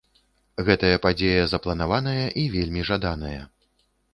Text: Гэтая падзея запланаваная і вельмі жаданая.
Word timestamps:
Гэтая 0.69 0.95
падзея 1.03 1.43
запланаваная 1.53 2.25
і 2.45 2.49
вельмі 2.57 2.81
жаданая. 2.93 3.39